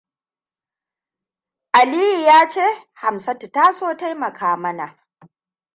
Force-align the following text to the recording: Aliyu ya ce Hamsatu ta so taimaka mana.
Aliyu 1.71 2.21
ya 2.21 2.49
ce 2.49 2.87
Hamsatu 2.93 3.51
ta 3.51 3.73
so 3.73 3.95
taimaka 3.97 4.57
mana. 4.57 4.97